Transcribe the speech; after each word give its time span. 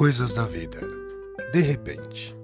Coisas 0.00 0.32
da 0.32 0.46
vida. 0.46 0.80
De 1.52 1.60
repente. 1.60 2.34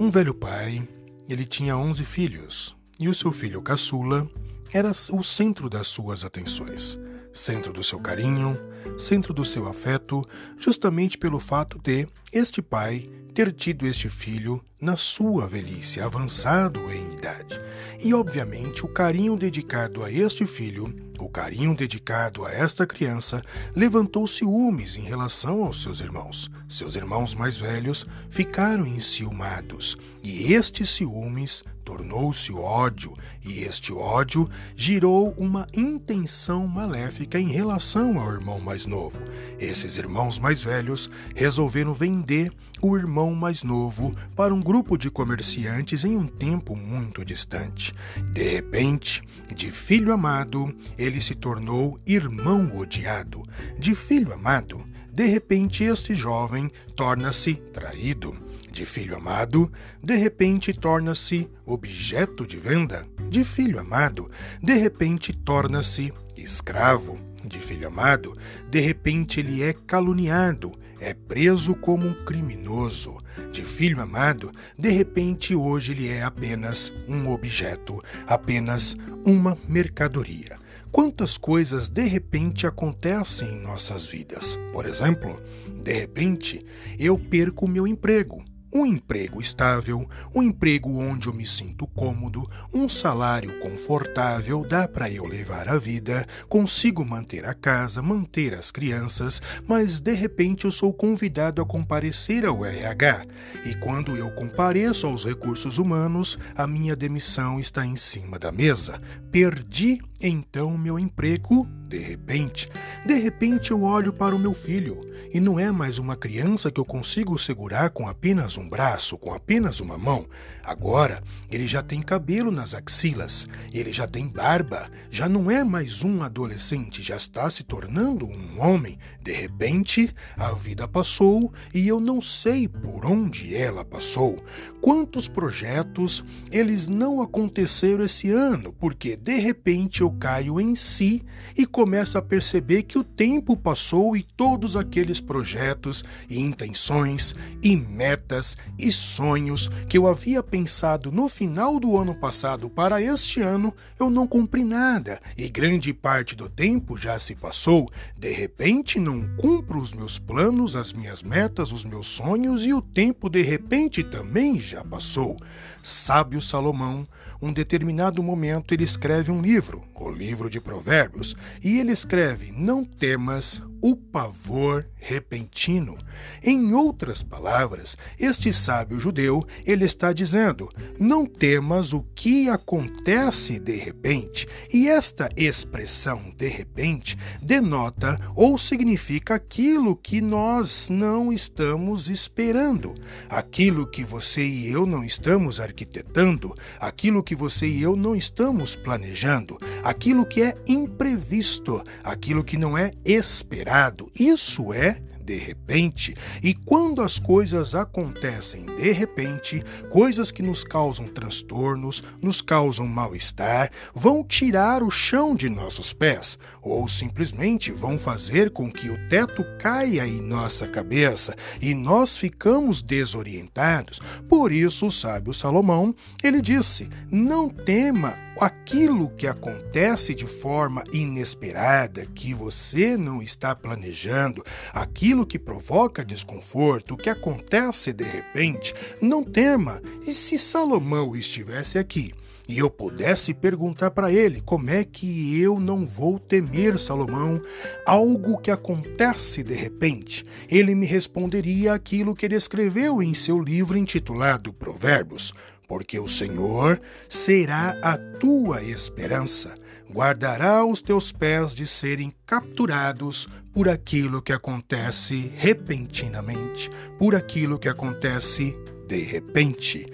Um 0.00 0.10
velho 0.10 0.34
pai, 0.34 0.82
ele 1.28 1.44
tinha 1.44 1.76
onze 1.76 2.02
filhos, 2.02 2.76
e 2.98 3.08
o 3.08 3.14
seu 3.14 3.30
filho 3.30 3.62
caçula 3.62 4.28
era 4.72 4.90
o 4.90 5.22
centro 5.22 5.70
das 5.70 5.86
suas 5.86 6.24
atenções, 6.24 6.98
centro 7.32 7.72
do 7.72 7.84
seu 7.84 8.00
carinho, 8.00 8.58
centro 8.98 9.32
do 9.32 9.44
seu 9.44 9.68
afeto, 9.68 10.24
justamente 10.58 11.16
pelo 11.16 11.38
fato 11.38 11.78
de 11.78 12.08
este 12.32 12.60
pai 12.60 13.08
ter 13.32 13.52
tido 13.52 13.86
este 13.86 14.08
filho 14.08 14.60
na 14.80 14.96
sua 14.96 15.46
velhice, 15.46 16.00
avançado 16.00 16.80
em 16.90 17.12
idade. 17.12 17.60
E, 18.02 18.12
obviamente, 18.12 18.84
o 18.84 18.88
carinho 18.88 19.36
dedicado 19.36 20.02
a 20.02 20.10
este 20.10 20.44
filho, 20.44 20.92
o 21.18 21.28
carinho 21.28 21.74
dedicado 21.74 22.44
a 22.44 22.52
esta 22.52 22.86
criança, 22.86 23.42
levantou 23.74 24.26
ciúmes 24.26 24.96
em 24.96 25.02
relação 25.02 25.64
aos 25.64 25.82
seus 25.82 26.00
irmãos. 26.00 26.50
Seus 26.68 26.96
irmãos 26.96 27.34
mais 27.34 27.56
velhos 27.58 28.06
ficaram 28.28 28.86
enciumados, 28.86 29.96
e 30.22 30.52
estes 30.52 30.90
ciúmes 30.90 31.64
tornou-se 31.84 32.52
ódio, 32.52 33.16
e 33.44 33.62
este 33.62 33.92
ódio 33.92 34.50
girou 34.74 35.32
uma 35.38 35.68
intenção 35.72 36.66
maléfica 36.66 37.38
em 37.38 37.48
relação 37.48 38.18
ao 38.18 38.32
irmão 38.32 38.58
mais 38.58 38.86
novo. 38.86 39.18
Esses 39.58 39.96
irmãos 39.96 40.40
mais 40.40 40.62
velhos 40.64 41.08
resolveram 41.34 41.94
vender 41.94 42.52
o 42.88 42.96
irmão 42.96 43.34
mais 43.34 43.62
novo 43.62 44.14
para 44.34 44.54
um 44.54 44.60
grupo 44.60 44.96
de 44.96 45.10
comerciantes 45.10 46.04
em 46.04 46.16
um 46.16 46.26
tempo 46.26 46.76
muito 46.76 47.24
distante. 47.24 47.94
De 48.32 48.48
repente, 48.48 49.22
de 49.54 49.70
filho 49.70 50.12
amado, 50.12 50.74
ele 50.96 51.20
se 51.20 51.34
tornou 51.34 51.98
irmão 52.06 52.76
odiado. 52.76 53.42
De 53.78 53.94
filho 53.94 54.32
amado, 54.32 54.84
de 55.12 55.26
repente 55.26 55.82
este 55.82 56.14
jovem 56.14 56.70
torna-se 56.94 57.54
traído 57.72 58.36
de 58.70 58.84
filho 58.84 59.16
amado, 59.16 59.72
de 60.02 60.14
repente 60.16 60.72
torna-se 60.74 61.50
objeto 61.64 62.46
de 62.46 62.58
venda, 62.58 63.06
de 63.30 63.42
filho 63.42 63.80
amado, 63.80 64.30
de 64.62 64.74
repente 64.74 65.32
torna-se 65.32 66.12
escravo, 66.36 67.18
de 67.42 67.58
filho 67.58 67.88
amado, 67.88 68.36
de 68.68 68.78
repente 68.80 69.40
ele 69.40 69.62
é 69.62 69.72
caluniado, 69.72 70.72
é 71.00 71.14
preso 71.14 71.74
como 71.74 72.06
um 72.06 72.24
criminoso. 72.24 73.18
De 73.52 73.64
filho 73.64 74.00
amado, 74.00 74.50
de 74.78 74.88
repente 74.88 75.54
hoje 75.54 75.92
ele 75.92 76.08
é 76.08 76.22
apenas 76.22 76.92
um 77.08 77.30
objeto, 77.30 78.02
apenas 78.26 78.96
uma 79.24 79.56
mercadoria. 79.68 80.58
Quantas 80.90 81.36
coisas 81.36 81.88
de 81.88 82.06
repente 82.06 82.66
acontecem 82.66 83.48
em 83.48 83.60
nossas 83.60 84.06
vidas? 84.06 84.58
Por 84.72 84.86
exemplo, 84.86 85.40
de 85.82 85.92
repente 85.92 86.64
eu 86.98 87.18
perco 87.18 87.68
meu 87.68 87.86
emprego 87.86 88.42
um 88.72 88.84
emprego 88.84 89.40
estável, 89.40 90.08
um 90.34 90.42
emprego 90.42 90.98
onde 90.98 91.28
eu 91.28 91.34
me 91.34 91.46
sinto 91.46 91.86
cômodo, 91.86 92.48
um 92.72 92.88
salário 92.88 93.58
confortável, 93.60 94.64
dá 94.68 94.86
para 94.86 95.10
eu 95.10 95.24
levar 95.24 95.68
a 95.68 95.78
vida, 95.78 96.26
consigo 96.48 97.04
manter 97.04 97.44
a 97.44 97.54
casa, 97.54 98.02
manter 98.02 98.54
as 98.54 98.70
crianças, 98.70 99.40
mas 99.66 100.00
de 100.00 100.12
repente 100.12 100.64
eu 100.64 100.70
sou 100.70 100.92
convidado 100.92 101.62
a 101.62 101.66
comparecer 101.66 102.44
ao 102.44 102.64
RH. 102.64 103.26
E 103.64 103.74
quando 103.76 104.16
eu 104.16 104.30
compareço 104.32 105.06
aos 105.06 105.24
recursos 105.24 105.78
humanos, 105.78 106.38
a 106.54 106.66
minha 106.66 106.96
demissão 106.96 107.58
está 107.58 107.84
em 107.84 107.96
cima 107.96 108.38
da 108.38 108.52
mesa. 108.52 109.00
Perdi 109.30 110.00
então 110.20 110.76
meu 110.76 110.98
emprego 110.98 111.66
de 111.88 111.98
repente, 111.98 112.68
de 113.04 113.14
repente 113.14 113.70
eu 113.70 113.82
olho 113.82 114.12
para 114.12 114.34
o 114.34 114.38
meu 114.38 114.52
filho 114.52 115.00
e 115.32 115.38
não 115.38 115.58
é 115.58 115.70
mais 115.70 115.98
uma 115.98 116.16
criança 116.16 116.70
que 116.70 116.80
eu 116.80 116.84
consigo 116.84 117.38
segurar 117.38 117.90
com 117.90 118.08
apenas 118.08 118.58
um 118.58 118.68
braço, 118.68 119.16
com 119.16 119.32
apenas 119.32 119.80
uma 119.80 119.96
mão. 119.96 120.26
Agora 120.64 121.22
ele 121.50 121.68
já 121.68 121.82
tem 121.82 122.00
cabelo 122.00 122.50
nas 122.50 122.74
axilas, 122.74 123.46
ele 123.72 123.92
já 123.92 124.06
tem 124.06 124.26
barba, 124.26 124.90
já 125.10 125.28
não 125.28 125.50
é 125.50 125.62
mais 125.62 126.02
um 126.02 126.22
adolescente, 126.22 127.02
já 127.02 127.16
está 127.16 127.48
se 127.50 127.62
tornando 127.62 128.26
um 128.26 128.60
homem. 128.60 128.98
De 129.22 129.32
repente, 129.32 130.12
a 130.36 130.52
vida 130.52 130.88
passou 130.88 131.52
e 131.72 131.86
eu 131.86 132.00
não 132.00 132.20
sei 132.20 132.66
por 132.66 133.06
onde 133.06 133.54
ela 133.54 133.84
passou. 133.84 134.42
Quantos 134.80 135.28
projetos 135.28 136.24
eles 136.50 136.88
não 136.88 137.20
aconteceram 137.20 138.04
esse 138.04 138.30
ano, 138.30 138.72
porque 138.72 139.16
de 139.16 139.36
repente 139.36 140.02
eu 140.06 140.10
caio 140.12 140.60
em 140.60 140.74
si 140.76 141.24
e 141.56 141.66
começa 141.66 142.18
a 142.18 142.22
perceber 142.22 142.84
que 142.84 142.98
o 142.98 143.04
tempo 143.04 143.56
passou 143.56 144.16
e 144.16 144.22
todos 144.22 144.76
aqueles 144.76 145.20
projetos 145.20 146.04
e 146.30 146.38
intenções 146.38 147.34
e 147.62 147.74
metas 147.74 148.56
e 148.78 148.92
sonhos 148.92 149.68
que 149.88 149.98
eu 149.98 150.06
havia 150.06 150.42
pensado 150.42 151.10
no 151.10 151.28
final 151.28 151.80
do 151.80 151.96
ano 151.96 152.14
passado 152.14 152.70
para 152.70 153.02
este 153.02 153.40
ano, 153.40 153.74
eu 153.98 154.08
não 154.08 154.26
cumpri 154.26 154.64
nada 154.64 155.20
e 155.36 155.48
grande 155.48 155.92
parte 155.92 156.36
do 156.36 156.48
tempo 156.48 156.96
já 156.96 157.18
se 157.18 157.34
passou. 157.34 157.90
De 158.16 158.32
repente 158.32 159.00
não 159.00 159.26
cumpro 159.36 159.80
os 159.80 159.92
meus 159.92 160.18
planos, 160.18 160.76
as 160.76 160.92
minhas 160.92 161.22
metas, 161.22 161.72
os 161.72 161.84
meus 161.84 162.06
sonhos 162.06 162.64
e 162.64 162.72
o 162.72 162.80
tempo 162.80 163.28
de 163.28 163.42
repente 163.42 164.04
também 164.04 164.58
já 164.58 164.84
passou. 164.84 165.36
Sábio 165.82 166.40
Salomão, 166.40 167.06
um 167.40 167.52
determinado 167.52 168.22
momento 168.22 168.74
ele 168.74 168.84
escreve 168.84 169.30
um 169.30 169.40
livro, 169.40 169.84
o 170.04 170.10
livro 170.10 170.50
de 170.50 170.60
Provérbios, 170.60 171.34
e 171.62 171.78
ele 171.78 171.92
escreve: 171.92 172.52
Não 172.52 172.84
temas 172.84 173.62
o 173.80 173.94
pavor 173.94 174.86
repentino. 175.06 175.96
Em 176.42 176.74
outras 176.74 177.22
palavras, 177.22 177.96
este 178.18 178.52
sábio 178.52 178.98
judeu, 178.98 179.46
ele 179.64 179.84
está 179.84 180.12
dizendo: 180.12 180.68
não 180.98 181.24
temas 181.24 181.92
o 181.92 182.02
que 182.14 182.48
acontece 182.48 183.60
de 183.60 183.76
repente. 183.76 184.48
E 184.72 184.88
esta 184.88 185.28
expressão 185.36 186.32
de 186.36 186.48
repente 186.48 187.16
denota 187.40 188.18
ou 188.34 188.58
significa 188.58 189.34
aquilo 189.36 189.94
que 189.94 190.20
nós 190.20 190.88
não 190.88 191.32
estamos 191.32 192.08
esperando, 192.08 192.94
aquilo 193.28 193.86
que 193.86 194.02
você 194.02 194.44
e 194.44 194.70
eu 194.70 194.84
não 194.84 195.04
estamos 195.04 195.60
arquitetando, 195.60 196.54
aquilo 196.80 197.22
que 197.22 197.36
você 197.36 197.66
e 197.66 197.82
eu 197.82 197.94
não 197.94 198.16
estamos 198.16 198.74
planejando, 198.74 199.58
aquilo 199.86 200.26
que 200.26 200.42
é 200.42 200.52
imprevisto, 200.66 201.80
aquilo 202.02 202.42
que 202.42 202.56
não 202.56 202.76
é 202.76 202.90
esperado. 203.04 204.10
Isso 204.18 204.72
é 204.72 205.00
de 205.26 205.34
repente, 205.34 206.14
e 206.40 206.54
quando 206.54 207.02
as 207.02 207.18
coisas 207.18 207.74
acontecem 207.74 208.64
de 208.76 208.92
repente, 208.92 209.60
coisas 209.90 210.30
que 210.30 210.42
nos 210.42 210.62
causam 210.62 211.06
transtornos, 211.06 212.02
nos 212.22 212.40
causam 212.40 212.86
mal-estar, 212.86 213.72
vão 213.92 214.22
tirar 214.22 214.84
o 214.84 214.90
chão 214.90 215.34
de 215.34 215.48
nossos 215.48 215.92
pés, 215.92 216.38
ou 216.62 216.86
simplesmente 216.86 217.72
vão 217.72 217.98
fazer 217.98 218.52
com 218.52 218.70
que 218.70 218.88
o 218.88 219.08
teto 219.08 219.44
caia 219.58 220.06
em 220.06 220.20
nossa 220.20 220.68
cabeça 220.68 221.34
e 221.60 221.74
nós 221.74 222.16
ficamos 222.16 222.80
desorientados. 222.80 224.00
Por 224.28 224.52
isso, 224.52 224.86
o 224.86 224.92
sábio 224.92 225.34
Salomão, 225.34 225.92
ele 226.22 226.40
disse: 226.40 226.88
"Não 227.10 227.48
tema 227.48 228.16
aquilo 228.40 229.08
que 229.10 229.26
acontece 229.26 230.14
de 230.14 230.26
forma 230.26 230.84
inesperada, 230.92 232.06
que 232.14 232.34
você 232.34 232.96
não 232.96 233.22
está 233.22 233.54
planejando, 233.54 234.44
aquilo 234.72 235.15
que 235.24 235.38
provoca 235.38 236.04
desconforto, 236.04 236.94
o 236.94 236.96
que 236.96 237.08
acontece 237.08 237.92
de 237.92 238.04
repente, 238.04 238.74
não 239.00 239.22
tema. 239.22 239.80
E 240.06 240.12
se 240.12 240.36
Salomão 240.36 241.14
estivesse 241.14 241.78
aqui? 241.78 242.12
e 242.48 242.58
eu 242.58 242.70
pudesse 242.70 243.34
perguntar 243.34 243.90
para 243.90 244.12
ele 244.12 244.40
como 244.40 244.70
é 244.70 244.84
que 244.84 245.40
eu 245.40 245.58
não 245.58 245.84
vou 245.84 246.16
temer, 246.16 246.78
Salomão, 246.78 247.42
algo 247.84 248.38
que 248.38 248.52
acontece 248.52 249.42
de 249.42 249.54
repente, 249.54 250.24
ele 250.48 250.72
me 250.72 250.86
responderia 250.86 251.72
aquilo 251.72 252.14
que 252.14 252.24
ele 252.24 252.36
escreveu 252.36 253.02
em 253.02 253.12
seu 253.14 253.40
livro 253.40 253.76
intitulado 253.76 254.52
Provérbios 254.52 255.32
porque 255.66 255.98
o 255.98 256.06
Senhor 256.06 256.80
será 257.08 257.78
a 257.82 257.96
tua 257.96 258.62
esperança, 258.62 259.54
guardará 259.92 260.64
os 260.64 260.82
teus 260.82 261.12
pés 261.12 261.54
de 261.54 261.66
serem 261.66 262.12
capturados 262.24 263.28
por 263.52 263.68
aquilo 263.68 264.20
que 264.20 264.32
acontece 264.32 265.32
repentinamente, 265.36 266.70
por 266.98 267.14
aquilo 267.14 267.58
que 267.58 267.68
acontece 267.68 268.56
de 268.86 269.00
repente. 269.00 269.86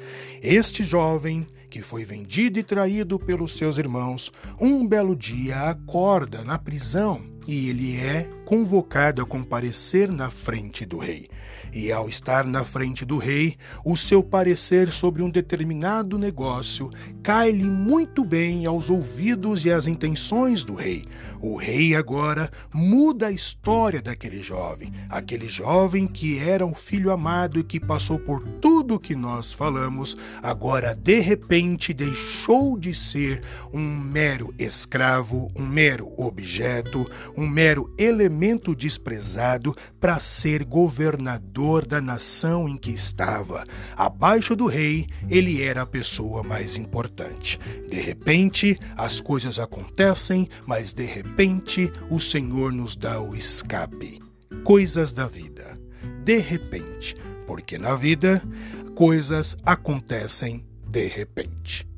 Este 0.42 0.82
jovem 0.82 1.46
que 1.72 1.80
foi 1.80 2.04
vendido 2.04 2.58
e 2.58 2.62
traído 2.62 3.18
pelos 3.18 3.56
seus 3.56 3.78
irmãos, 3.78 4.30
um 4.60 4.86
belo 4.86 5.16
dia 5.16 5.70
acorda 5.70 6.44
na 6.44 6.58
prisão 6.58 7.22
e 7.48 7.70
ele 7.70 7.96
é 7.96 8.28
convocado 8.52 9.22
a 9.22 9.24
comparecer 9.24 10.12
na 10.12 10.28
frente 10.28 10.84
do 10.84 10.98
rei. 10.98 11.26
E 11.72 11.90
ao 11.90 12.06
estar 12.06 12.44
na 12.44 12.62
frente 12.62 13.02
do 13.02 13.16
rei, 13.16 13.56
o 13.82 13.96
seu 13.96 14.22
parecer 14.22 14.92
sobre 14.92 15.22
um 15.22 15.30
determinado 15.30 16.18
negócio 16.18 16.90
cai-lhe 17.22 17.64
muito 17.64 18.22
bem 18.22 18.66
aos 18.66 18.90
ouvidos 18.90 19.64
e 19.64 19.70
às 19.70 19.86
intenções 19.86 20.64
do 20.64 20.74
rei. 20.74 21.06
O 21.40 21.56
rei 21.56 21.96
agora 21.96 22.50
muda 22.74 23.28
a 23.28 23.32
história 23.32 24.02
daquele 24.02 24.42
jovem, 24.42 24.92
aquele 25.08 25.48
jovem 25.48 26.06
que 26.06 26.38
era 26.38 26.66
um 26.66 26.74
filho 26.74 27.10
amado 27.10 27.58
e 27.58 27.64
que 27.64 27.80
passou 27.80 28.18
por 28.18 28.46
tudo 28.60 29.00
que 29.00 29.16
nós 29.16 29.50
falamos, 29.50 30.14
agora 30.42 30.94
de 30.94 31.20
repente 31.20 31.94
deixou 31.94 32.78
de 32.78 32.92
ser 32.92 33.42
um 33.72 33.80
mero 33.80 34.54
escravo, 34.58 35.50
um 35.56 35.66
mero 35.66 36.12
objeto, 36.18 37.10
um 37.34 37.48
mero 37.48 37.90
elemento 37.96 38.41
desprezado 38.74 39.76
para 40.00 40.18
ser 40.18 40.64
governador 40.64 41.86
da 41.86 42.00
nação 42.00 42.68
em 42.68 42.76
que 42.76 42.90
estava. 42.90 43.64
Abaixo 43.96 44.56
do 44.56 44.66
rei, 44.66 45.06
ele 45.30 45.62
era 45.62 45.82
a 45.82 45.86
pessoa 45.86 46.42
mais 46.42 46.76
importante. 46.76 47.58
De 47.88 48.00
repente, 48.00 48.78
as 48.96 49.20
coisas 49.20 49.58
acontecem, 49.58 50.48
mas 50.66 50.92
de 50.92 51.04
repente 51.04 51.92
o 52.10 52.18
Senhor 52.18 52.72
nos 52.72 52.96
dá 52.96 53.20
o 53.20 53.36
escape. 53.36 54.20
Coisas 54.64 55.12
da 55.12 55.26
vida. 55.26 55.78
De 56.24 56.38
repente, 56.38 57.16
porque 57.46 57.78
na 57.78 57.94
vida 57.94 58.42
coisas 58.96 59.56
acontecem 59.64 60.64
de 60.88 61.06
repente. 61.06 61.91